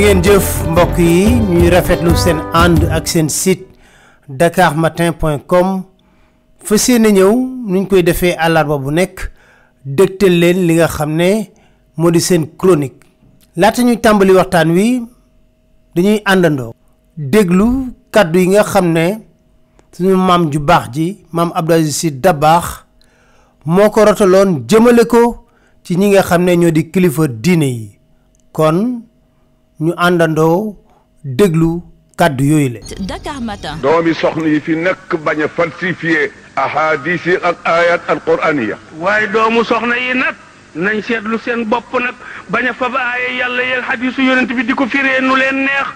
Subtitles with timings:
[0.00, 3.66] ngeen jëf mbokk yi ñuy rafetlu seen ànd ak seen site
[4.40, 5.68] dakarmatin.com
[6.66, 7.32] fësee na ñëw
[7.70, 9.16] nuñ koy defee àllarba bu nekk
[9.84, 11.28] dëgtal leen li nga xam ne
[11.98, 13.04] moo di seen chronique
[13.60, 14.86] laata ñuy tàmbali waxtaan wi
[15.94, 16.72] dañuy àndandoo
[17.32, 17.66] déglu
[18.12, 19.04] kàddu yi nga xam ne
[19.92, 22.66] suñu maam ju baax ji maam abdoulaye si dabaax
[23.74, 25.22] moo ko rotaloon jëmale ko
[25.84, 27.84] ci ñi nga xam ne ñoo di kilifa diine yi
[28.56, 28.78] kon
[29.84, 30.76] ñu àndandoo
[31.24, 31.82] déglu
[32.18, 32.80] kàddu yooyu la.
[33.10, 33.36] Dakar
[33.82, 36.74] doomi soxna yi fi nekk bañ a falsifié ak
[37.06, 38.02] yi ak ayat
[39.00, 40.36] waaye doomu soxna yi nag
[40.84, 42.14] nañ seetlu seen bopp nag
[42.52, 45.88] bañ fab aaya yàlla yeeg xadiisu yonent bi di ko firee nu leen neex.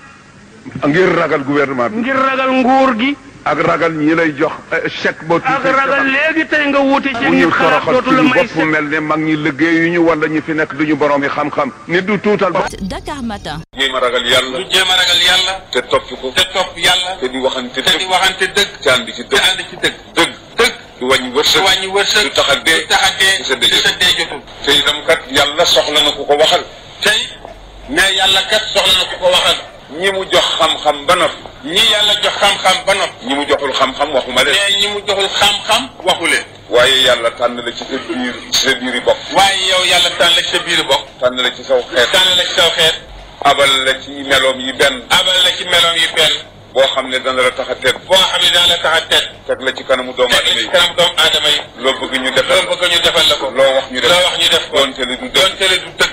[0.88, 1.98] ngir ragal gouvernement bi.
[2.00, 3.14] ngir ragal nguur gi.
[3.44, 5.36] ak ragal ñi lay jox eh, chèque ba.
[5.44, 9.88] ak ragal léegi tey nga wuti ci nit xalaat mel ne mag ñi liggéey yu
[9.92, 11.70] ñu wala ñu fi nekk duñu borom yi xam-xam.
[11.86, 12.64] ni du tuutal ba.
[12.80, 13.60] Dakar Matin.
[13.76, 14.58] jéem ragal yàlla.
[14.58, 15.54] du jéem a ragal yàlla.
[15.72, 16.32] te topp ko.
[16.34, 17.16] te topp yàlla.
[17.20, 18.70] te di waxante dëgg te di waxante dëgg.
[18.82, 19.94] te ànd ci dëgg te dëgg.
[20.14, 20.74] dëgg dëgg.
[21.00, 22.24] du wàññi wërsëg du wàññi wërsëg.
[22.24, 26.10] du tax a dee du a sa dee jotul te itam kat yàlla soxla na
[26.16, 26.64] ku ko waxal.
[27.04, 27.20] tey
[27.90, 29.56] mais yàlla kat soxla na ku ko waxal.
[30.00, 33.72] ñi mu jox xam-xam ba noppi ñi yàlla jox xam-xam ba nopp ñi mu joxul
[33.72, 36.44] xam-xam waxuma le mais ñi mu joxul xam-xam waxu leen.
[36.68, 40.28] waaye yàlla tan la ci sa biir ci sa biiri bok waye yow yàlla tan
[40.36, 42.94] la ci sa biiri bok tan la ci saw xet tan la ci saw xet
[43.50, 46.32] abal la ci melom yi ben abal la ci melom yi ben
[46.74, 47.96] bo xamne ne dana la tax a tedd.
[48.06, 49.62] boo dana la tax a tedd.
[49.64, 52.60] la ci kanamu doom adamay yi la ci kanamu doom adamay lo bëgg ñu defal
[52.66, 53.50] lo bëgg ñu defal la ko.
[53.50, 54.76] loo wax ñu def lo wax ñu def ko.
[54.76, 56.12] doonte li du dëgg doonte li du tekk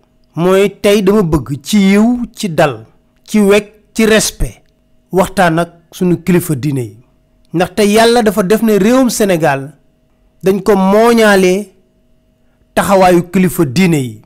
[0.35, 2.85] moy tay dama bëgg ci yiw ci dal
[3.27, 4.63] ci wek ci respect
[5.11, 6.97] waxtaan ak sunu kilifa diine yi
[7.53, 9.73] ndaxte yàlla dafa def ne réewum sénégal
[10.43, 11.71] dañ ko mooñaalee
[12.73, 14.21] taxawaayu kilifa diine yi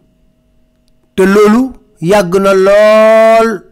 [1.15, 3.63] te loolu yàgg na lool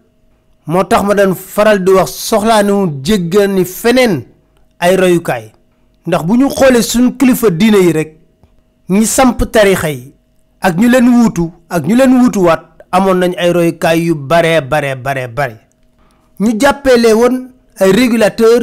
[0.66, 2.32] moo tax ma daan faral di wax
[3.04, 4.24] jéggal ni feneen
[4.80, 5.52] ay royukaay
[6.08, 8.18] ndax bu ñu xoolee kilifa diine yi rek
[8.90, 10.13] ñi samp tarixa yi
[10.66, 12.14] ak ñu leen wutu ak ñu leen
[12.48, 12.64] wat
[12.96, 15.58] amon nañ ay kay yu bare bare bare bare
[16.40, 17.36] ñu jappelé won
[17.82, 18.60] ay régulateur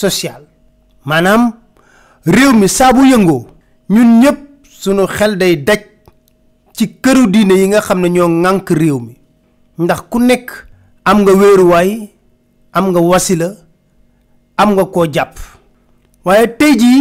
[0.00, 0.42] social
[1.04, 1.42] manam
[2.24, 3.38] réew mi bu yëngo
[3.92, 4.38] ñun ñëpp
[4.80, 5.82] suñu xel day daj
[6.74, 9.14] ci këru diiné yi nga xamné ño ngank réew mi
[9.82, 10.46] ndax ku nekk
[11.04, 11.32] am nga
[11.72, 11.90] way
[12.76, 13.50] am nga wasila
[14.60, 15.34] am nga ko japp
[16.24, 16.92] waye tay ji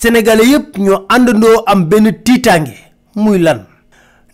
[0.00, 2.87] sénégalais yëpp ño andando am ben titangé
[3.18, 3.66] muy lan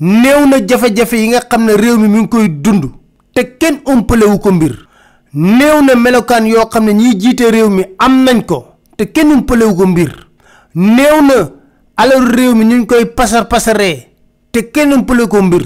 [0.01, 2.85] néew na jafe-jafe yi nga xam réew mi mi ngi koy dund
[3.35, 4.89] te kenn wu ko mbir
[5.33, 8.65] néew na melokaan yoo xam ne ñiy jiite réew mi am nañ ko
[8.97, 10.29] te kenn wu ko mbir
[10.75, 11.51] néew na
[12.37, 14.15] réew mi ñu koy pasar passeré
[14.53, 15.65] te kenn umpale ko mbir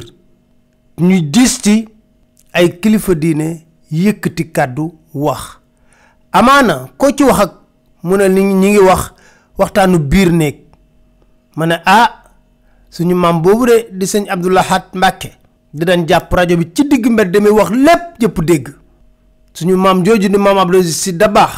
[1.01, 1.87] ñu fudine,
[2.53, 5.41] ay kilifa diine yëkkati kàddu wax
[6.33, 7.51] amaana ko ci wax ak
[8.03, 9.13] mu ne ñi ngi wax
[9.59, 10.31] waxtaanu biir
[11.57, 12.25] ma ne ah,
[12.91, 15.31] suñu maam boobu de di sëñ Abdou Lahad Mbacke
[15.75, 18.67] dinañ jàpp rajo bi ci diggu mbedd mi wax lépp yëpp dégg
[19.55, 21.55] suñu maam jooju di maam Abdou si da baax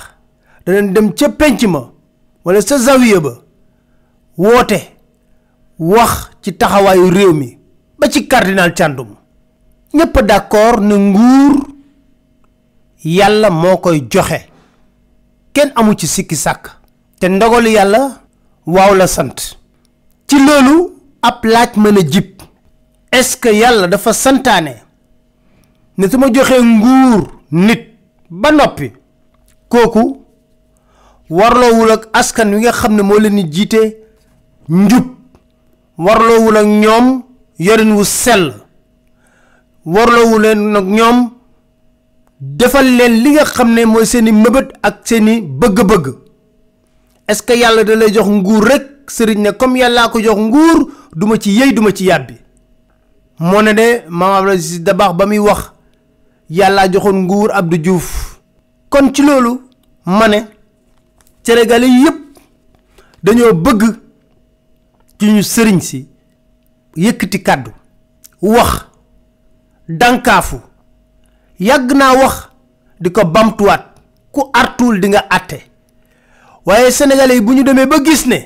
[0.66, 1.80] danañ dem ca penc ma
[2.44, 3.32] walla sa zawiya ba
[4.36, 4.78] woote
[5.78, 7.58] wax ci taxawaayu réew mi
[7.98, 9.14] ba ci cardinal Thiandoum
[9.94, 11.54] ñépp d'accord ne nguur
[13.04, 14.48] yàlla moo koy joxe
[15.52, 16.70] kenn amu ci sikki sàkk
[17.20, 18.20] te ndogalu yàlla
[18.66, 19.56] waaw la sant
[20.26, 22.32] ci loolu ab laaj ma a jib
[23.12, 24.74] est ce que yàlla dafa santaane
[25.98, 27.82] ne su ma joxee nguur nit
[28.30, 28.92] ba noppi
[29.68, 30.24] kooku
[31.28, 33.80] warloowul ak askan wi nga xam ne moo leen ni jiite
[34.68, 35.06] njub
[35.98, 37.06] warloowul ak ñoom
[37.58, 38.52] yorin wu sell
[39.84, 41.30] warloowul leen ak ñoom
[42.40, 46.06] defal leen li nga xam ne mooy seeni mëbët ak seeni bëgg-bëgg
[47.30, 50.36] est ce que yalla da lay jox nguur rek serigne ne comme yalla ko jox
[50.36, 52.34] nguur duma ci yey duma ci yabbi
[53.38, 55.72] moné ne mama abdou dabax wax
[56.48, 58.40] yalla joxon nguur abdou diouf
[58.88, 59.50] kon ci lolu
[60.06, 60.44] mané
[61.48, 62.18] ne yépp
[63.22, 63.82] dañoo bëgg
[65.20, 66.08] ci ñu serigne ci
[66.96, 67.70] yëkëti kaddu
[68.42, 68.86] wax
[69.88, 70.56] dankafu
[71.60, 72.48] yagna wax
[73.00, 73.84] di bamtuat
[74.32, 75.69] ku artul di nga atté
[76.66, 78.36] waaye sénégalais yi bu ñu demee ba gis ne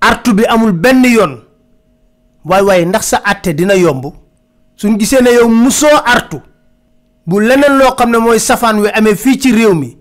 [0.00, 1.40] artu bi amul benn yoon
[2.44, 3.20] waay waay ndax sa
[3.52, 4.04] dina yomb
[4.76, 6.38] suñ gisee ne yow musoo artu
[7.26, 9.96] bu leneen loo xam ne mooy safaan wi amee fii ci réew mi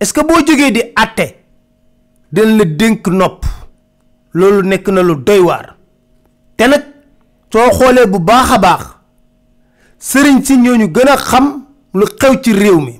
[0.00, 1.34] est ce que boo jógee di àtte
[2.32, 3.44] dañ la dénk nopp
[4.32, 5.76] loolu nekk na lu doy waar
[6.56, 6.82] te nag
[7.52, 8.84] soo xoolee bu baax a baax
[9.98, 12.99] sëriñ si ñooñu gën a xam lu xew ci réew mi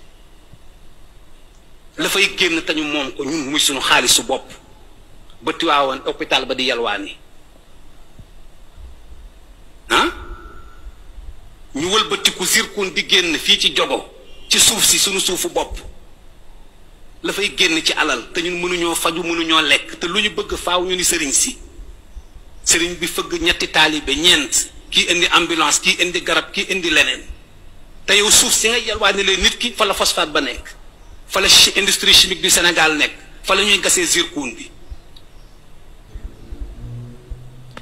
[1.97, 4.51] lafay génn te ñu moom ko ñun muy suñu xaalisu bopp
[5.41, 7.17] ba Tiwaawan hôpital ba di yalwaani
[11.75, 14.05] ñu wëlbatiku zirkon di génn fii ci jogo
[14.49, 15.79] ci suuf si suñu suufu bopp
[17.23, 20.83] lafay génn ci alal te ñun mënuñoo faju mënuñoo lekk te lu ñu bëgg faaw
[20.85, 21.57] ñu ni sëriñ si
[22.63, 27.23] sëriñ bi fëgg ñetti taalibe ñeent kii indi ambulance kii indi garab ki indi leneen
[28.05, 30.79] te yow suuf si nga yalwaani leen nit ki fa la phosphate ba nekk
[31.31, 31.47] fa la
[31.79, 33.13] industrie chimique du Sénégal nekk
[33.47, 34.67] fa la ñuy gasee zircon bi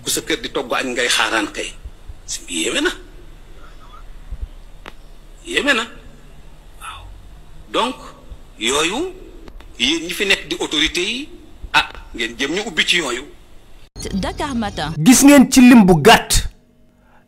[0.05, 1.73] ku sa kër di togg ak ngay xaaraan kay
[2.29, 2.91] si ngi yéeme na
[5.49, 5.83] yéeme na
[7.73, 7.97] donc
[8.61, 9.01] yooyu
[9.81, 11.29] yéen ñi fi nekk di autorité yi
[11.73, 13.25] ah ngeen jëm ñu ubbi ci yooyu
[14.13, 16.43] Dakar Matin gis ngeen ci lim bu gàtt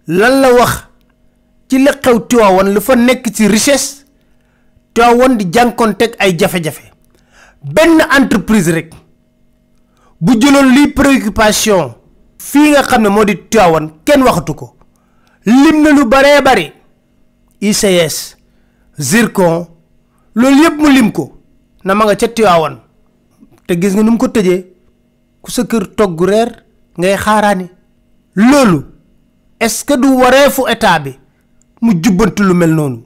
[0.06, 0.86] lan la wax
[1.68, 4.01] ci la xew Tiwaawan lu fa nekk ci richesse
[4.94, 6.92] tiwawon di jankontek ay jafe-jafe
[7.64, 8.94] ben entreprise rek
[10.22, 11.92] bu jëloon li préoccupation
[12.38, 13.90] fii nga xam ne moo di tiwawon
[14.58, 14.76] ko
[15.46, 16.74] lim na lu baree bare
[17.62, 18.36] ics
[18.98, 19.66] zircon
[20.36, 21.32] loolu yépp mu lim ko
[21.84, 22.80] na ma nga ca tiwawon
[23.68, 24.66] te gis nga num ko tëjee
[25.42, 26.66] ku sa kër togg reer
[27.00, 27.68] ngay xaaraani
[28.36, 28.84] loolu
[29.60, 31.12] est ce que du état bi
[31.82, 33.06] mu jubbantu lu mel noonu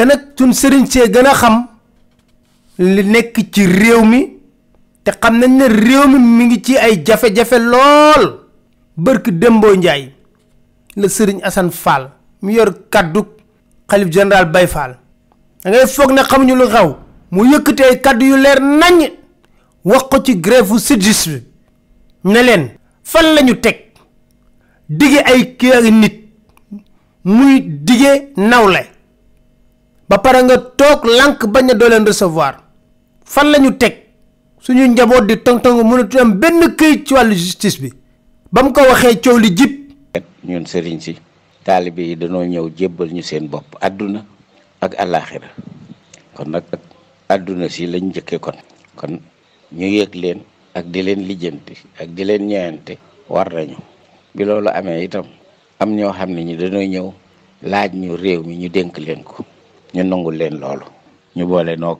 [0.00, 1.56] te nak sun sëriñ ci gëna xam
[2.78, 4.20] li nekk ci réew mi
[5.04, 8.24] te xam nañ ne réew mi mi ngi ci ay jafe-jafe lool
[8.96, 10.04] bërk dembo njaay
[10.96, 12.04] le sëriñ asan fall
[12.42, 13.20] mu yor kaddu
[13.88, 14.92] khalif general bay fall
[15.64, 16.90] da ngay fogg ne xamuñu lu xaw
[17.32, 18.98] mu yëkkati ay kaddu yu leer nañ
[19.84, 21.42] wax ko ci grève sidjus bi
[22.32, 22.64] ne leen
[23.04, 23.78] fan lañu teg
[24.98, 26.16] dige ay kii ak nit
[27.24, 27.54] muy
[27.86, 28.86] dige nawle
[30.10, 32.58] ba pare nga toog lànk bañ a doo leen recevoir
[33.22, 33.94] fan la ñu teg
[34.58, 37.90] suñu njaboot di tong-tong mënatu am benn këyit ci wàllu justice bi
[38.50, 39.70] ba mu ko waxee coow li jib
[40.50, 41.12] ñun sëriñ si
[41.62, 44.20] taalibe yi dañoo ñëw jébbal ñu seen bopp àdduna
[44.84, 45.46] ak àllaaxira
[46.34, 46.66] kon nag
[47.34, 48.58] àdduna si lañ njëkke kon
[48.98, 49.12] kon
[49.78, 50.38] ñu yëg leen
[50.78, 52.92] ak di leen lijjanti ak di leen ñeewante
[53.32, 53.78] war nañu
[54.34, 55.26] bi loolu amee itam
[55.82, 57.08] am ñoo xam ne ñi dañoo ñëw
[57.70, 59.44] laaj ñu réew mi ñu dénk leen ko
[59.94, 60.86] ñu nangul leen loolu
[61.36, 61.98] ñu boole noog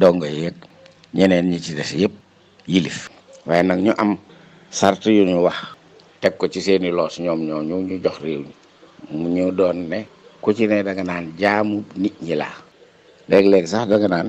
[0.00, 0.56] dongo yëg
[1.16, 2.12] ñeneen ñi ci def yëpp
[2.72, 2.98] yilif
[3.46, 4.10] waaye nag ñu am
[4.78, 5.58] sartu yu ñu wax
[6.20, 8.42] teg ko ci seeni loos ñoom ñoo ñu ñu jox réew
[9.34, 9.98] ñu doon ne
[10.42, 12.48] ku ci ne da nga naan jaamu nit ñi la
[13.30, 14.28] léeg-léeg sax da naan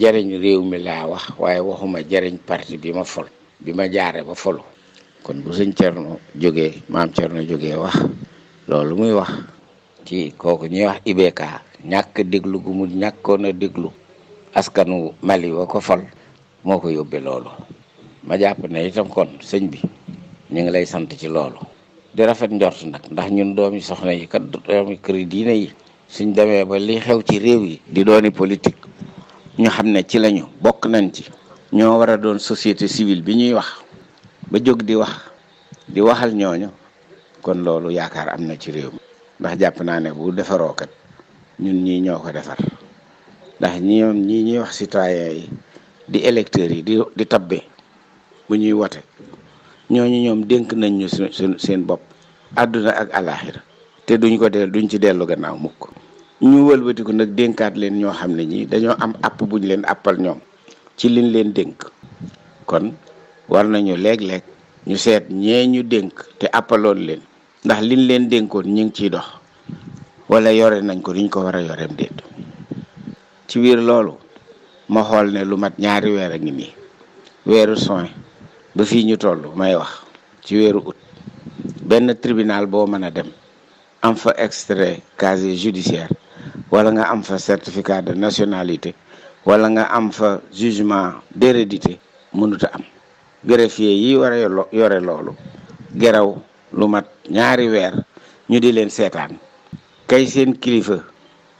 [0.00, 3.28] jariñ réew mi la wax waaye waxuma jariñ parti bi ma fol
[3.62, 4.62] bi ma jaare ba folu
[5.24, 7.96] kon bu sëñ Cerno jógee maam Cerno jógee wax
[8.68, 9.30] loolu muy wax
[10.06, 11.42] ci kooku ñuy wax IBK
[11.84, 13.88] ñàkk déglu gu mu ñàkkoon déglu
[14.54, 16.00] askanu Mali wa ko fal
[16.64, 17.48] moo ko yóbbee loolu
[18.26, 19.78] ma jàpp na itam kon sëñ bi
[20.52, 21.56] ñu ngi lay sant ci loolu
[22.14, 25.68] di rafet njort nag ndax ñun doomi soxna yi kat doomi këri diine yi
[26.14, 28.84] suñ demee ba li xew ci réew yi di dooni politique
[29.62, 31.22] ñu xam ne ci lañu bokk nañ ci
[31.76, 33.70] ñoo war a doon société civile bi ñuy wax
[34.50, 35.14] ba jóg di wax
[35.94, 36.68] di waxal ñooñu
[37.44, 39.00] kon loolu yaakaar am na ci réew mi
[39.40, 40.90] ndax jàpp naa ne bu defaroo kat
[41.60, 42.56] ñun ñii ñoo ko defar
[43.60, 45.44] ndax ñoom ñii ñuy wax citoyen yi
[46.12, 47.58] di électeurs yi di di tabbe
[48.48, 49.00] bu ñuy wote
[49.92, 52.00] ñooñu ñoom dénk nañ ñu seen seen bopp
[52.60, 53.60] adduna ak alaaxira
[54.06, 55.80] te duñ ko del duñ ci dellu gannaaw mukk
[56.48, 59.84] ñu wëlbatiku nag dénkaat leen ñoo xam ne ñii dañoo am app bu buñ leen
[59.92, 60.40] appal ñoom
[60.98, 61.76] ci liñ leen dénk
[62.68, 62.86] kon
[63.52, 64.44] war nañu léeg-léeg
[64.88, 67.20] ñu seet ñee ñu dénk te appaloon leen
[67.64, 69.26] ndax liñ leen dénkoon ñu ngi ciy dox
[70.30, 72.22] wala yore nañ ko liñ ko war a yoreem déet
[73.50, 74.14] ci biir loolu
[74.86, 76.70] ma xool ne lu mat ñaari weer a ngi nii
[77.50, 78.08] weeru soin
[78.74, 79.90] ba fi ñu toll may wax
[80.46, 80.96] ci weeru août
[81.82, 83.26] benn tribunal boo mën a dem
[84.02, 86.14] am fa extrait casier judiciaire
[86.70, 88.94] wala nga am fa certificat de nationalité
[89.44, 91.98] wala nga am fa jugement d'hérédité
[92.38, 92.84] mënut a am
[93.42, 94.34] greffier yi war
[94.70, 95.34] yore loolu
[95.98, 96.30] geraw
[96.78, 97.94] lu mat ñaari weer
[98.48, 99.34] ñu di leen seetaan
[100.10, 101.06] kay seen kilifa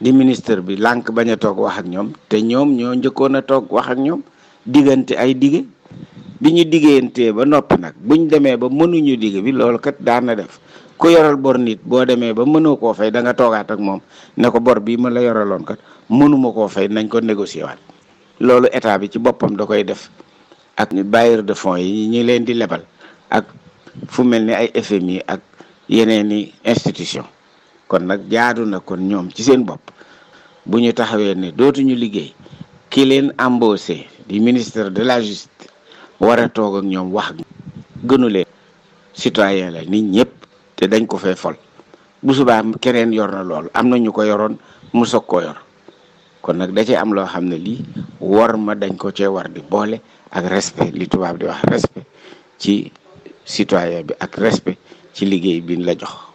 [0.03, 3.47] di ministre bi lànk bañ a toog wax ak ñoom te ñoom ñoo njëkkoon a
[3.47, 4.21] toog wax ak ñoom
[4.67, 5.63] diggante ay dige
[6.43, 10.27] bi ñu diggantee ba noppi nag buñ demee ba mënuñu digg bi loolu kat daan
[10.27, 10.59] na def
[10.99, 14.03] ku yoral bor nit boo demee ba mënoo koo fay danga nga toogaat ak moom
[14.35, 15.79] ne ko bor bii ma la yoraloon kat
[16.11, 17.79] mënuma koo fay nañ ko négocier waat
[18.43, 20.11] loolu état bi ci boppam da koy def
[20.75, 22.83] ak bailleur de fonds yi ñu leen di lebal
[23.31, 23.47] ak
[24.11, 25.39] fu mel ni ay FMI ak
[25.87, 27.27] yeneen i institution
[27.91, 29.83] kon nag jaadu na kon ñoom ci seen bopp
[30.63, 32.31] bu ñu taxawee ne dootuñu liggéey
[32.93, 33.99] ki leen embauché
[34.31, 35.67] di ministre de la justice
[36.23, 37.31] war a toog ak ñoom wax
[38.09, 38.47] gënu leen
[39.21, 40.31] citoyen la nit ñëpp
[40.79, 41.57] te dañ ko fee fol
[42.25, 44.55] bu subaa keneen yor na lool am na ñu ko yoroon
[44.95, 45.59] mu soog koo yor
[46.45, 47.81] kon nag da cee am loo xam ne lii
[48.35, 49.97] war ma dañ ko ce war di boole
[50.37, 52.07] ak respect li tubaab di wax respect
[52.63, 52.73] ci
[53.53, 54.79] citoyen bi ak respect
[55.15, 56.30] ci liggéey bi la jox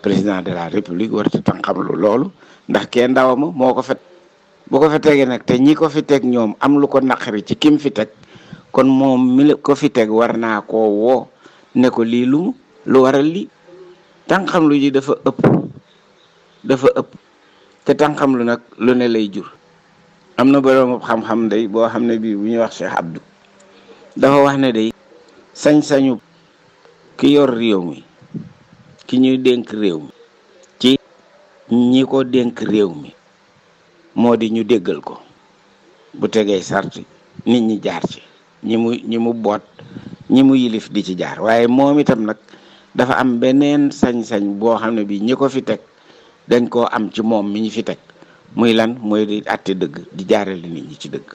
[0.00, 1.38] président de la république war ci
[1.74, 2.26] lu loolu
[2.68, 3.98] ndax ke ndaw moo ko fet
[4.70, 7.42] bu ko fa tegee nag te ñi ko fi teg ñoom am lu ko naqari
[7.46, 8.08] ci kim fi teg
[8.70, 11.28] kon moom mi ko fi teg war naa koo woo
[11.74, 12.54] ne ko lii lu
[12.86, 13.48] lu waral lii
[14.28, 15.38] tànqamlu ji dafa ëpp
[16.64, 17.08] dafa ëpp
[17.84, 19.48] te tànqamlu nag lu ne lay jur
[20.36, 23.22] am na borom xam-xam day boo xam ne bii bu ñuy wax Cheikh Abdou
[24.16, 24.92] dafa wax ne day
[25.54, 26.18] sañ-sañu
[27.16, 28.04] ki yor réew mi
[29.08, 30.12] ki ñuy dénk réew mi
[30.78, 31.00] ci
[31.72, 33.16] ñi ko dénk réew mi
[34.14, 35.16] moo di ñu déggal ko
[36.12, 37.06] bu tegee sart nit
[37.64, 38.20] ñi jaar ci
[38.62, 39.64] ñi mu ñi mu boot
[40.28, 42.36] ñi mu yilif di ci jaar waaye moom itam nag
[42.94, 45.80] dafa am beneen sañ-sañ boo xam ne bi ñi ko fi teg
[46.46, 47.96] dañ koo am ci moom mi ñu fi teg
[48.54, 51.32] muy lan mooy di àtte dëgg di jaarale nit ñi ci dëgg.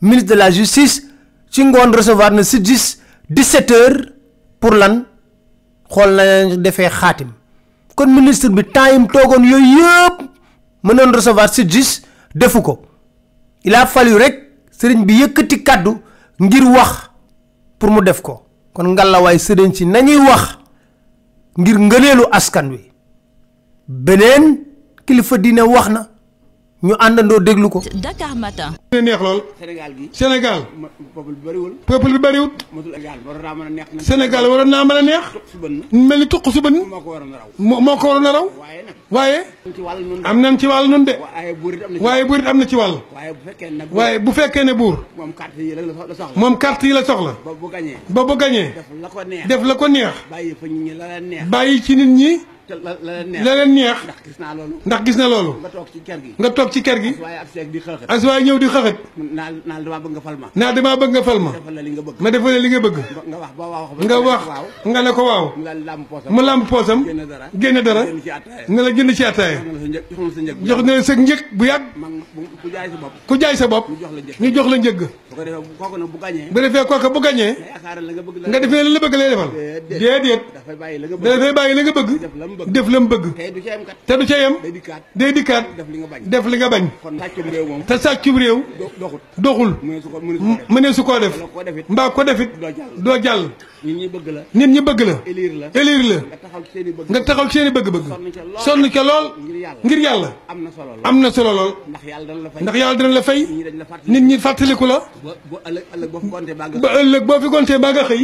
[0.00, 1.02] ministre de la justice
[1.50, 3.74] ci ngoon recevoir na si 10 17
[4.60, 5.04] pour lan.
[5.90, 7.30] xol na defé khatim
[7.98, 10.14] kon ministre bi time togon yoy yeb
[10.84, 12.02] mënoon recevoir jis
[12.34, 12.72] defuko.
[12.74, 12.82] defuko
[13.64, 14.36] il a fallu rek
[14.70, 15.96] serigne bi yëkkati kaddu
[16.40, 17.10] ngir wax
[17.78, 18.42] pour mu def ko
[18.72, 20.58] kon way serigne si nañuy wax
[21.58, 22.92] ngir ngeelelu askan wi
[23.88, 24.64] benen
[25.06, 26.08] kilifa dina waxna
[26.82, 27.82] ñu àndandoo déglu ko.
[27.94, 28.72] Dakar Matin.
[28.92, 29.42] neex lool.
[29.60, 30.60] Sénégal gi Sénégal.
[31.14, 31.72] peuple bi bëriwul.
[31.86, 32.50] peuple bi bëriwul.
[34.00, 35.26] Sénégal waroon naa mën a neex.
[35.92, 36.80] mel ni tuq suba nii.
[36.88, 37.48] moo ko waroon a raw.
[37.80, 38.48] moo ko waroon a raw.
[39.10, 39.40] waaye.
[40.24, 41.12] am nañ ci wàll nun de.
[42.00, 43.00] waaye buur am na ci wàll.
[43.92, 45.04] waaye bu fekkee ne buur.
[45.16, 46.30] moom carte yi la soxla.
[46.34, 47.36] moom carte yi la soxla.
[48.08, 48.72] ba bu gañee.
[49.46, 50.10] def la ko neex.
[51.50, 52.40] bàyyi ci nit ñi.
[52.70, 53.98] ca la la neex la leen neex.
[54.86, 55.52] ndax gis na loolu.
[55.62, 56.30] nga toog ci kër gi.
[56.40, 57.10] nga toog ci kër gi.
[57.14, 58.08] as waaye ab seeg di xëxët.
[58.14, 58.96] as waaye ñëw di xëxët.
[59.16, 60.48] naa naa damaa bëgg nga fal ma.
[60.60, 61.50] naa damaa bëgg nga fal ma.
[61.52, 62.96] defal li nga bëgg.
[63.28, 63.64] nga wax ba
[64.06, 65.46] nga wax ko waaw.
[66.36, 67.00] mu làmb poosam.
[67.60, 68.02] génne dara
[68.66, 69.58] génne la jënd ci attaaya.
[70.68, 71.82] jox na la sa njëg bu yàgg.
[72.62, 73.14] ku jaay sa bopp.
[73.26, 73.84] ku jaay sa bopp.
[74.40, 74.98] ñu jox la njëg.
[76.52, 77.54] bu defee kooka bu gañee.
[78.48, 79.50] nga defee la la bëgg lay defal.
[79.88, 80.76] déedéet dafay
[81.52, 82.10] bàyyi la nga bëgg.
[82.66, 83.22] bëgg def la mu bëgg.
[83.36, 84.54] te du ca yem kat te du ca yem.
[84.62, 86.88] day dikkaat day dikkaat def li nga bañ def li nga bañ.
[87.02, 88.62] kon sàccum réew moom te sàccum réew.
[88.98, 89.74] doxul doxul.
[89.82, 91.84] mëneesu koo def mëneesu koo def.
[91.88, 92.50] mbaa ko defit
[92.96, 93.50] doo jàll.
[93.84, 95.14] nit ñi bëgg la nit ñi bëgg la.
[95.26, 96.16] élire la élire la.
[96.20, 98.04] nga taxaw ci seen i bëgg nga taxaw ci seen i bëgg-bëgg.
[98.58, 99.26] sonn ca lool
[99.84, 100.30] ngir yàlla.
[100.48, 101.72] am na solo lool am na solo lool.
[101.88, 102.42] ndax yàlla dana
[103.14, 104.08] la fay ndax yàlla dana la fay.
[104.12, 104.98] nit ñi fàttaliku la.
[105.24, 106.82] ba ba ëllëg ëllëg boo fi gontee baa nga xëy.
[106.82, 108.22] ba ëllëg boo fi gontee baa nga xëy.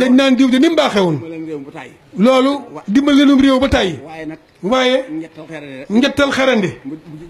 [0.00, 1.96] dañ naan diw de ni mu baaxee woon dañ naan diw de ni mu baaxee
[2.16, 2.22] woon.
[2.24, 2.52] loolu
[2.86, 3.94] dimbali leen réew ba tàyyi.
[4.06, 4.98] waaye nag waaye.
[5.18, 6.70] njettal xarande njëttal xarande.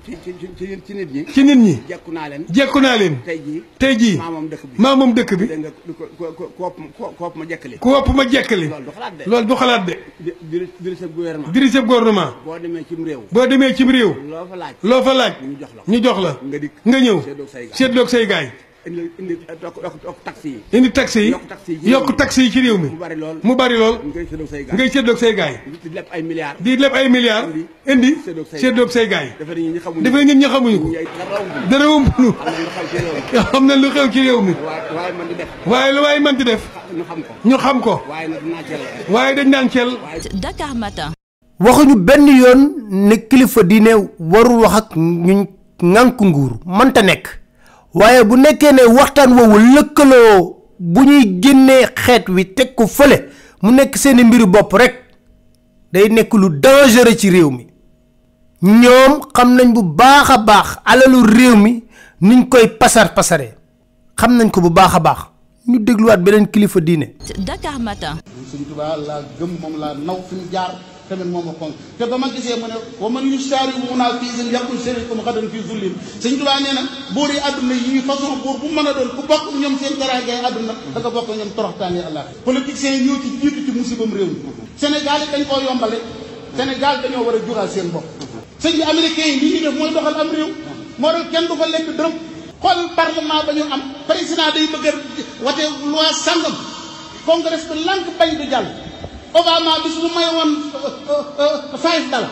[0.04, 1.24] ci nit ñi.
[1.34, 1.78] ci nit ñi.
[1.88, 2.44] jekku naa leen.
[2.50, 3.16] jekku naa leen.
[3.24, 4.16] tey jii tey jii.
[4.20, 5.46] maamoom dëkk bi maamoom dëkk bi.
[5.46, 5.72] dégg nga
[6.96, 7.78] ku ëpp ma jekkali.
[7.78, 8.68] ku ëpp ma jekkali.
[8.68, 9.26] loolu du xalaat de.
[9.30, 9.96] loolu du xalaat de.
[10.40, 11.48] di dirige gouvernement.
[11.52, 12.32] dirige gouvernement.
[12.44, 13.22] boo demee cim réew.
[13.32, 14.12] boo demee cim réew.
[14.30, 14.74] loo fa laaj.
[14.82, 15.32] loo fa laaj.
[15.42, 16.40] ñu jox la ñu jox la.
[16.46, 17.18] nga dikk nga ñëw.
[17.72, 18.48] séddoog say gaay
[18.86, 19.56] indi indi eh,
[20.00, 20.60] yokk taxi yi.
[20.78, 21.30] indi taxi yi
[21.92, 22.88] yokk taxi yi ci réew mi.
[22.88, 23.98] mu bari lool mu bari lool.
[24.06, 24.26] ngay
[24.96, 26.56] séddoog say gaay ngay di leb ay milliards.
[26.60, 27.48] di leb ay milliards.
[27.86, 28.16] indi
[28.56, 29.36] séddoog say gaay.
[29.36, 30.88] defe nañ ñi xamuñu ko defe nañ ñi xamuñu ko.
[31.70, 32.30] dara wumpulu.
[33.52, 34.52] xam na lu xew ci réew mi.
[34.56, 35.48] waaye def.
[35.66, 36.62] waaye lu waaye man di def.
[36.72, 37.92] Ah, ñu xam ko ñu xam ko.
[38.08, 38.80] waaye nag naa ceel
[39.12, 39.90] waaye dañ naan ceel.
[40.40, 41.12] Dakar Matin.
[41.60, 45.44] waxuñu benn yoon ne kilifa diine warul wax ak ñu
[45.82, 47.39] ŋànk nguur mënta nekk.
[47.94, 53.16] waaye bu nekkee ne waxtaan woowu lëkkaloo bu ñuy génnee xeet wi teg ko fële
[53.62, 54.94] mu nekk seeni mbiru bopp rek
[55.92, 57.66] day nekk lu dangereux ci réew mi
[58.62, 61.82] ñoom xam nañ bu baax a baax alalu réew mi
[62.20, 63.54] niñ koy pasar pasare
[64.16, 65.18] xam nañ ko bu baax a baax
[65.68, 67.14] ñu dégluwaat beneen kilifa diine.
[67.38, 68.16] Dakar Matin.
[68.50, 70.72] Sëñ Tuubaa laa gëm jaar.
[71.16, 75.48] te ba ma gisee mu ne wa man yusaari munaa fii sin yàqul sharikum xadan
[75.52, 76.82] fii zullin sëñ Tuubaa nee na
[77.14, 80.38] buur yi àdduna yi façon buur bu mën a doon ku bokk ñoom seen teraangay
[80.46, 84.26] àdduna da nga bokk ñoom toroxtaange àllaa politiciens yi ñoo ci jiitu ci musibam réew
[84.30, 84.38] mi
[84.78, 85.98] Sénégal yi dañ koo yombale
[86.56, 88.06] Sénégal dañoo war a jural seen bopp
[88.62, 90.50] sëñ bi américains yi li def mooy doxal am réew
[91.00, 92.14] moo doon kenn du ko lekk dërëm
[92.62, 94.66] xool parlement ba ñu am président day
[98.58, 98.62] a
[99.34, 100.50] Obama bis bu may woon
[101.78, 102.30] five euh, euh, dollar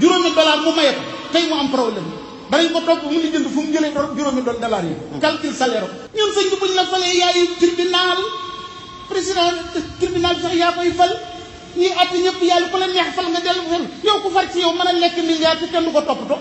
[0.00, 1.02] juróomi dollar mu maye ko
[1.32, 2.06] tey mu am problème
[2.50, 4.94] danañ ko topp mu lijjanti fu mu jëlee juróomi doon dollar yi.
[5.20, 5.90] calcul salaire am.
[6.16, 8.18] ñun sëñ bi buñ la falee yaayu tribunal
[9.08, 9.52] président
[10.00, 11.12] tribunal sax yaa koy fal
[11.76, 14.58] ñuy àtte ñëpp yàlla ku la neex fal nga dellu fal yow ku far ci
[14.66, 16.38] yow mën a lekk milliard te kenn du ko to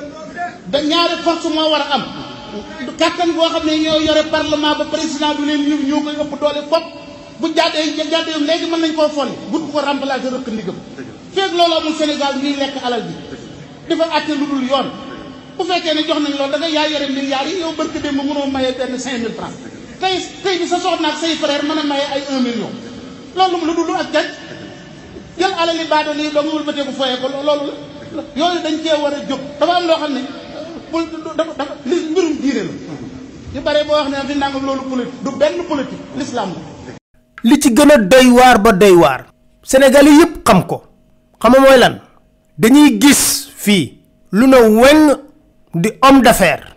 [0.71, 2.05] da ñaari force moo war a am.
[2.99, 6.33] kàttan boo xam ne ñoo yore parlement ba président bi leen ñu ñoo koy ëpp
[6.41, 6.87] doole fopp
[7.41, 10.77] bu jàddee jàddee léegi mën nañ koo fon bu ko remplacer rëkk ndigam
[11.35, 13.15] feeg loolu amul Sénégal ñuy lekk alal bi
[13.89, 14.89] dafa àtte lu dul yoon
[15.57, 18.17] bu fekkee ne jox nañ loolu da nga yaa yore milliards yi yow barke dem
[18.19, 19.57] ba mënoo maye benn cinq mille francs
[20.01, 22.71] tey tey bi sa soxna ak say frère mën a maye ay un million
[23.39, 24.29] loolu lu dul ak jaj
[25.39, 26.93] jël alali baadoo lii dong wul ba tegu
[27.47, 27.55] la
[28.41, 30.23] yooyu dañ cee war a jóg dafa loo xam ne
[30.93, 31.05] bul
[31.37, 32.73] dafa dafa li mbirum diine la
[33.55, 36.51] ñu bare boo wax ne fi nangam loolu politique du benn politique l'islam
[37.45, 38.33] li ci doy
[38.67, 39.03] ba doy
[39.63, 40.83] sénégalais yépp xam ko
[41.41, 42.01] xam mooy lan
[42.59, 43.23] dañuy gis
[43.63, 44.01] fii
[44.33, 45.05] lu na weng
[45.75, 46.73] di homme d'affaires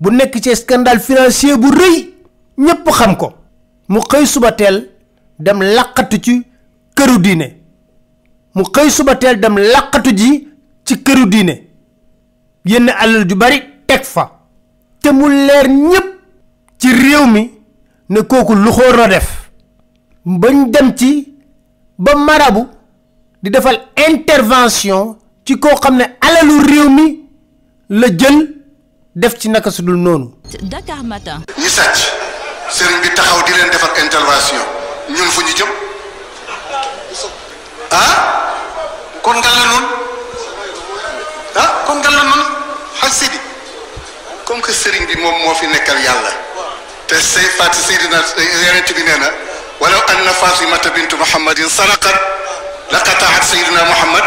[0.00, 1.96] bu nekk ci scandale financier bu rëy
[2.58, 3.32] ñépp xam ko
[3.88, 4.82] mu xëy suba teel
[5.38, 6.42] dem làqatu ci
[6.94, 7.48] këru diine
[8.54, 9.56] mu xëy suba teel dem
[10.14, 10.48] ji
[10.84, 11.69] ci këru diine
[12.64, 14.30] yenn alal ju bari teg fa
[15.00, 16.08] te mu leer ñépp
[16.78, 17.50] ci réew mi
[18.08, 19.50] ne kooku lu xóor na def
[20.26, 21.34] bañ dem ci
[21.98, 22.68] ba marabu
[23.42, 23.78] di defal
[24.10, 27.20] intervention ci koo xam ne alalu réew mi
[27.88, 28.54] la jël
[29.16, 30.30] def ci naka su dul noonu.
[30.62, 31.42] Dakar Matin.
[31.58, 32.12] ñi sàcc
[32.70, 34.60] sëriñ bi taxaw di leen defal intervention
[35.08, 35.68] ñun fu ñu jëm
[37.90, 38.44] ah
[39.22, 40.09] kon nga la
[41.86, 42.42] kon dal na man
[43.00, 43.38] xal sidi
[44.44, 46.32] comme que serigne bi mom mo fi nekkal yalla
[47.06, 48.22] te sey fat sayidina
[48.66, 49.30] yaronte bi neena
[49.80, 52.16] walaw anna fatimata bint muhammadin sarqat
[52.90, 54.26] laqata'at sayidina muhammad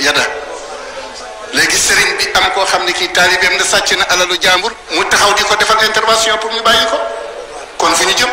[0.00, 0.24] yada
[1.52, 5.32] legi serigne bi am ko xamni ki talibem na sacc na alalu jambour mu taxaw
[5.34, 6.98] diko defal intervention pour mu bayiko
[7.78, 8.30] kon fi ñu jëm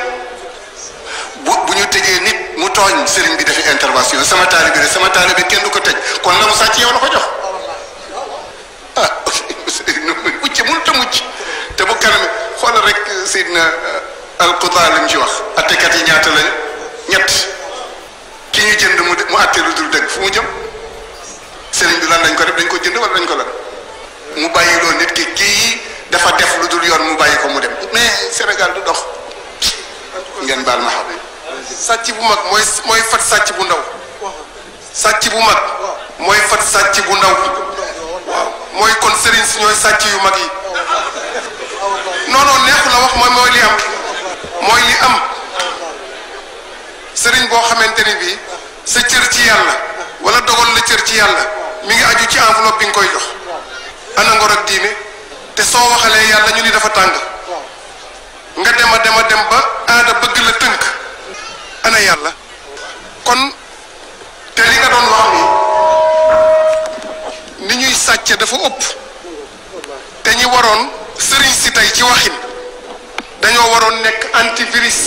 [1.45, 5.63] bu ñu tejé nit mu togn serigne bi def intervention sama talibé sama talibé kenn
[5.63, 7.25] du ko tej kon la mu sacc yow la ko jox
[8.95, 9.09] ah
[9.51, 11.15] mucc mënut a mucc
[11.75, 12.23] te bu kanam
[12.59, 16.47] xoolal rek euh, sidna euh, alqudaa lañ ci wax attekat yi ñaata lañ
[17.09, 17.31] ñett
[18.51, 20.45] ki ñu jënd mu mu àttee lu dul dëgg mu jëm
[21.71, 23.47] sëriñ bi lan lañ ko def dañ ko jënd wala dañ ko lan
[24.35, 25.81] mu bàyyi loo nit ki kii
[26.11, 27.71] dafa def lu yoon mu bàyyi ko mu dem
[28.31, 28.99] Sénégal du dox
[30.43, 31.11] ngeen baal ma xam
[31.87, 33.79] sàcc bu mag mooy mooy fat sàcc bu ndaw
[34.93, 35.61] sàcc bu mag
[36.19, 37.35] mooy fat sàcc bu ndaw
[38.29, 40.47] waaw mooy kon sëriñ si ñooy sàcc yu mag yi
[42.31, 43.75] non non neexu la wax mooy mooy li am
[44.67, 45.13] mooy li am
[47.21, 48.37] sëriñ boo xamante ni bii
[48.93, 49.73] sa cër ci yàlla
[50.21, 51.43] wala dogal na cër ci yàlla
[51.83, 53.23] mi ngi aju ci enveloppe bi nga koy jox
[54.17, 54.91] ana ngor ak diine
[55.55, 57.13] te soo waxalee yàlla ñu ni dafa tàng
[58.55, 59.59] nga dem a dem a dem ba
[59.93, 60.79] aada bëgg la tënk
[61.83, 62.31] ana yàlla
[63.25, 63.51] kon
[64.55, 65.54] te li nga doon wax nii
[68.05, 68.81] sàcc dafa ëpp
[70.23, 70.81] te ñi waroon
[71.19, 72.03] sita si wahin.
[72.03, 72.33] ci waxin
[73.41, 74.97] dañoo waroon nekk antivirus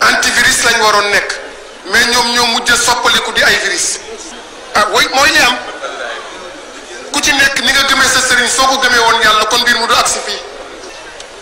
[0.00, 1.30] antivirus lañ waroon nekk
[1.92, 3.88] mais ñoom ñoo mujj soppaliku di ay virus
[4.74, 5.56] ah way mooy li am
[7.12, 9.78] ku ci nekk ni nga gëmee sa sëriñ soo ko gëmee woon yàlla kon mbir
[9.78, 10.42] mu du agsi fii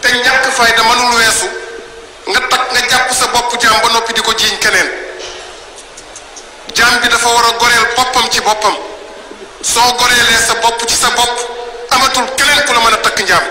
[0.02, 1.48] te ñàkk fayda mënul weesu
[2.30, 2.40] nga
[2.72, 4.88] nga jàpp sa bopp jaam ba noppi di ko jiiñ keneen
[6.76, 8.76] jaam bi dafa war a goreel boppam ci boppam
[9.62, 11.30] soo goreelee sa bopp ci sa bopp
[11.92, 13.44] amatul keneen ku la mën a takk njaam.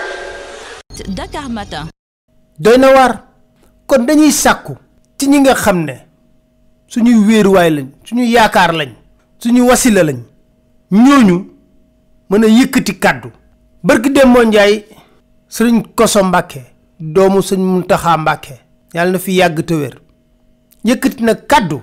[2.58, 3.24] doy na waar
[3.86, 4.76] kon dañuy sàkku
[5.16, 5.94] ci ñi nga xam ne
[6.88, 8.90] suñuy wéeruwaay lañ suñu yaakaar lañ
[9.38, 10.18] suñu wasila lañ
[10.90, 11.46] ñooñu
[12.30, 13.30] mën a yëkkati kàddu
[13.84, 14.84] barki Demba Ndiaye
[15.48, 16.60] sëriñ Koso Mbàkke
[17.00, 18.54] doomu sëñ Muntaxa Mbàkke
[18.94, 19.74] yàlla na fi yàgg te
[20.84, 21.80] yëkkati na kàddu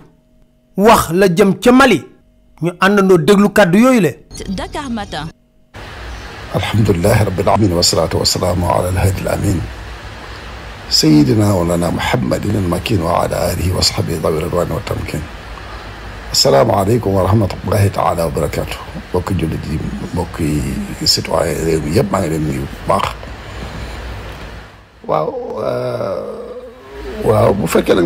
[0.77, 2.16] wax la jëm ca Mali
[2.61, 4.11] ñu déglu kàddu yooyu le
[4.49, 5.27] Dakar Matin
[6.55, 9.61] الحمد لله رب العالمين والصلاة والسلام على الهادي الأمين
[10.89, 15.21] سيدنا ولنا محمد المكين وعلى آله وصحبه ضوئر الوان والتمكين
[16.31, 18.77] السلام عليكم ورحمة الله تعالى وبركاته
[19.13, 19.61] بوكي jullit
[20.15, 22.43] بوكي mbokki citoyen réew mi yëpp maa ngi leen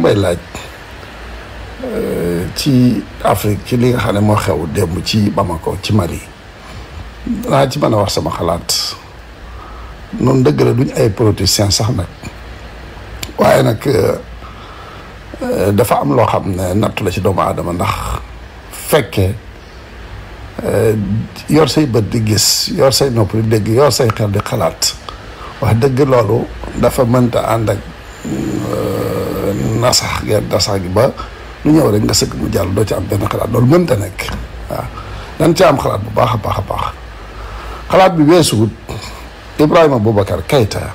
[0.01, 0.57] nuyu bu
[1.83, 6.19] Euh, ci Afrique ci li nga xam ne moo xew démb ci Bamako ci Mali
[7.49, 8.95] laa ci mën a wax sama xalaat
[10.19, 12.05] noonu dëgg la duñ ay politiciens sax nag
[13.37, 14.13] waaye nag euh,
[15.41, 17.93] euh, dafa am loo xam ne nattu la ci doomu aadama ndax
[18.71, 19.31] fekkee
[21.49, 24.93] yor say bët di gis yor say nopp di dégg yor say xel di xalaat
[25.61, 26.45] wax dëgg loolu
[26.79, 27.77] dafa mënta ànd ak
[29.81, 31.05] nasax ngeen nasax gi ba
[31.65, 34.25] lu ñëw rek nga sëgg mu jàll doo ci am benn xalaat loolu mënta nekk
[34.69, 34.85] waaw
[35.39, 36.85] dañ ci am xalaat bu baax a baax a baax
[37.89, 38.73] xalaat bi weesuwut
[39.61, 40.89] Ibrahima Boubacar kayta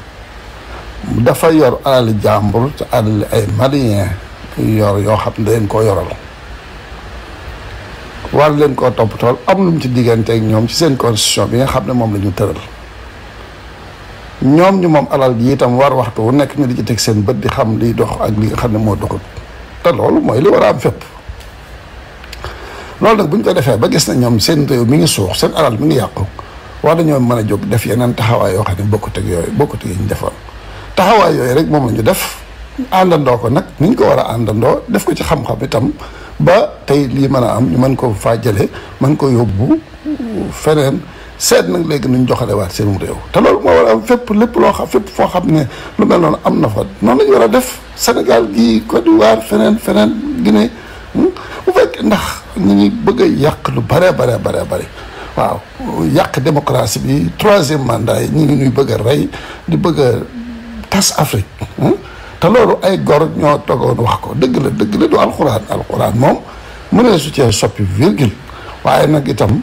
[1.23, 4.11] dafa yor alal jàmbur te alali ay malien
[4.59, 6.11] yor yoo xam ne leen koo yoral
[8.35, 11.59] war leen koo topp tool am lu mu ci digganteeg ñoom ci seen constitution bi
[11.63, 12.59] nga xam ne moom la ñu tëral
[14.43, 17.23] ñoom ñu moom alal ji tam war waxtu wu nekk ñu di ci teg seen
[17.23, 19.23] bët di xam liy dox ak li nga xam ne moo doxut
[19.87, 21.05] te loolu mooy li war a am fépp
[23.01, 25.31] loolu nag bu ñu ko defee ba gis na ñoom seen réew mi ngi suux
[25.35, 26.23] seen alal mi ngi yàqu
[26.83, 28.83] wax dañoo mën a jóg def yeneen taxawaay yoo xam ne
[29.31, 30.35] yooyu bokkut ak yi ñu defoon
[30.95, 32.21] taxawaay yooyu rek moom la ñu def
[32.93, 35.93] àndandoo ko nag ni ñu ko war a àndandoo def ko ci xam-xam itam
[36.39, 38.69] ba tey lii mën a am ñu mën ko faa jëlee
[39.01, 39.79] mën ko yóbbu
[40.53, 41.01] feneen
[41.39, 44.03] seet nag léegi nu ñu nuñ joxalewaat seenum réew te loolu moo war a am
[44.03, 45.67] fépp lépp loo xam fépp foo xam ne
[45.99, 49.41] lu mel noonu am na fa noonu lañ war a def Sénégal gii Côte d'Ivoire
[49.43, 50.71] feneen feneen Guinée
[51.15, 51.29] hmm?
[51.67, 52.23] bu fekk ndax
[52.57, 54.87] ñu ngi bëgg yàq lu bare bare bare bare
[55.37, 55.61] waaw
[56.15, 59.29] yàq démocratie bi troisième mandat yi ñu ngi ñuy bëgg a rey
[59.69, 60.11] di bëgg a
[60.89, 61.45] tas Afrique
[61.79, 61.93] hmm?
[62.41, 66.17] te loolu ay gor ñoo togoon wax ko dëgg la dëgg la du alxuraan alxuraan
[66.17, 66.41] moom
[66.93, 68.33] mu ne su cee soppi virgule
[68.85, 69.61] waaye nag itam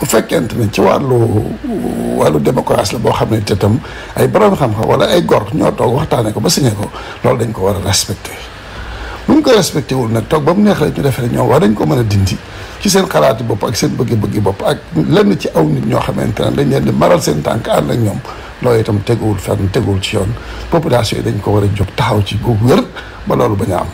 [0.00, 1.16] bu fekkente ne ci wàllu
[2.18, 3.78] wàllu démocratie la boo xam ne te tam
[4.16, 6.88] ay borom xam-xam wala ay gor ñoo toog waxtaanee ko ba signé ko
[7.24, 8.32] loolu dañ ko war a respecté
[9.28, 11.74] bu ko respecté wul nag toog ba mu neex la ñu defee ñoom war dañ
[11.76, 12.36] ko mën a dindi
[12.80, 16.40] ci seen xalaati bopp ak seen bëgg-bëggi bopp ak lenn ci aw nit ñoo xamante
[16.42, 18.18] ne dañ leen di maral seen tànk ànd ak ñoom
[18.62, 20.32] loolu itam teguwul fenn teguwul ci yoon
[20.72, 22.80] population yi dañ ko war a jóg taxaw ci bu wér
[23.28, 23.88] ba loolu bañ a am.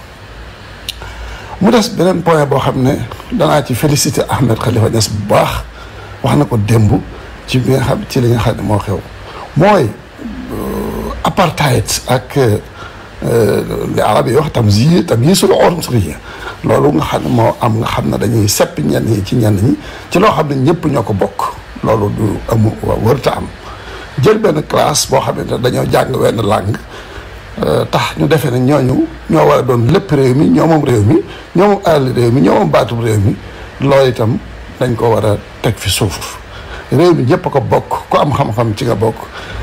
[1.60, 2.94] mu des beneen point boo xam ne
[3.32, 5.74] danaa ci félicité Ahmed Khalifa Niass bu baax.
[6.26, 6.90] wax na ko démb
[7.46, 8.98] ci bi nga xam ci li nga moo xew
[9.56, 9.86] mooy
[10.50, 12.58] euh, apartheid ak euh,
[13.94, 16.16] li arab yi wax tamyiz tamyizul unsuriya
[16.66, 19.56] loolu nga xam ne moo am nga xam ne dañuy sepp ñenn ñi ci ñenn
[19.62, 19.74] ñi
[20.10, 21.40] ci loo xam ne ñëpp ñoo ko bokk
[21.84, 22.70] loolu du amu
[23.02, 23.46] wërta am
[24.22, 26.76] jël benn classe boo xam ne dañoo jàng wenn langue
[27.64, 31.02] euh, tax ñu defee na ñooñu ñoo war a doon lépp réew mi ñoo réew
[31.04, 31.16] mi
[31.54, 33.36] ñoo moom réew mi ñoo moom réew mi
[33.80, 34.38] loolu itam
[34.78, 36.36] dañ ko wara tek fi suuf
[36.92, 39.16] réew mi ñëpp ko bokk ku am xam-xam ci nga bokk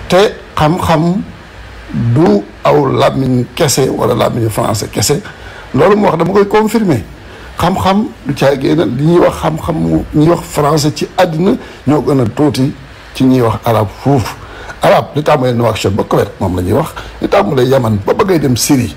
[0.09, 1.21] te xam-xam
[2.13, 5.21] du aw lamine kese wala lamine français kese
[5.73, 7.01] loolu mu wax dama koy confirmer
[7.59, 11.53] xam-xam du caa génn li ñuy wax xam-xam mu ñuy wax français ci àddina
[11.87, 12.73] ñoo gën a tuuti
[13.13, 14.35] ci ñuy wax arab fuuf
[14.81, 16.89] arab li tàmbalee Nouakchott ba Koweït moom la ñuy wax
[17.21, 18.95] li tàmbalee Yaman ba bëggay dem Syrie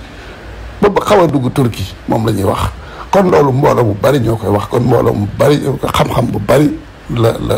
[0.80, 2.72] ba xaw a dugg turki moom la ñuy wax
[3.10, 5.56] kon loolu mbooloo bu bari ñoo koy wax kon mbooloo mu bari
[5.96, 6.66] xam-xam bu bari
[7.22, 7.56] la la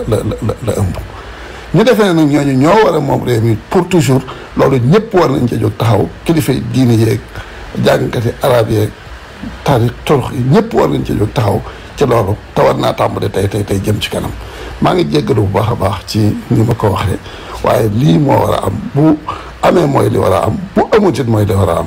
[0.66, 0.94] la ëmb
[1.74, 4.20] ñu defee ne nag ñooñu ñoo war a moom réew mi pour toujours
[4.56, 7.20] loolu ñëpp war nañ ca jóg taxaw kilifa yi diini yeeg
[7.84, 8.90] jàngkati araab yeeg
[9.64, 11.60] taarix torox yi ñëpp war nañ ca jóg taxaw
[11.96, 14.30] ci loolu te war naa tàmbale tey tey tey jëm ci kanam
[14.80, 16.18] maa ngi jéggalu bu baax a baax ci
[16.50, 17.18] ni ma ko waxee
[17.64, 19.16] waaye lii moo war a am bu
[19.62, 21.86] amee mooy li war a am bu amut it mooy li war a am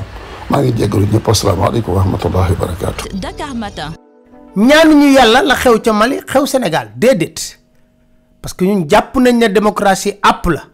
[0.51, 3.91] maa ngi jégalu ñëpp asalaamaaleykum wa rahmatullahi wa barakatuh Dakar Matin
[4.59, 7.39] ñaanu ñu yàlla la xew ca Mali xew Sénégal déedéet
[8.43, 10.65] parce que ñun jàpp nañ ne démocratie app la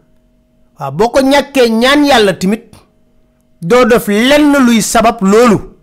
[0.80, 2.74] waaw boo ko ñàkkee ñaan yàlla timit
[3.62, 5.76] doo def lenn luy sabab loolu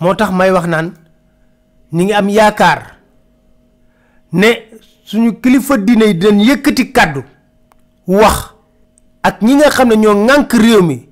[0.00, 0.88] moo tax may wax naan
[1.92, 2.80] ni ngi am yaakaar
[4.32, 4.48] ne
[5.04, 7.20] suñu kilifa diine yi dinañ yëkkati kàddu
[8.08, 8.48] wax
[9.22, 11.11] ak ñi nga xam ne ñoo ŋànk réew mi